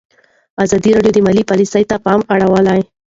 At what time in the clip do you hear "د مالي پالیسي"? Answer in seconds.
1.15-1.83